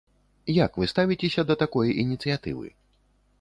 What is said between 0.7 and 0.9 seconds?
вы